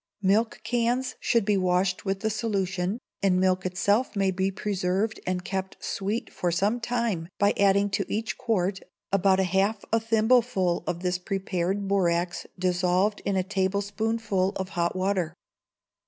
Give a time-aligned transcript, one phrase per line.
[0.23, 5.45] Milk cans should be washed with the solution, and milk itself may be preserved and
[5.45, 8.79] kept sweet for some time by adding to each quart
[9.11, 15.35] about half a thimbleful of this prepared borax dissolved in a tablespoonful of hot water.